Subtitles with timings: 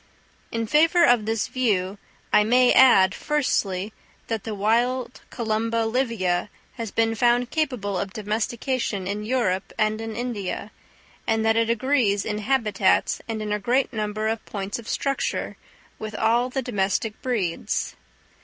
[0.51, 1.99] In favour of this view,
[2.33, 3.93] I may add, firstly,
[4.29, 5.43] that the wild C.
[5.43, 10.71] livia has been found capable of domestication in Europe and in India;
[11.27, 15.55] and that it agrees in habits and in a great number of points of structure
[15.99, 17.95] with all the domestic breeds.